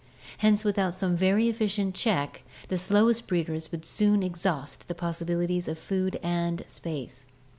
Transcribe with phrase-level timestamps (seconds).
[0.39, 5.77] Hence without some very efficient check the slowest breeders would soon exhaust the possibilities of
[5.77, 7.23] food and space.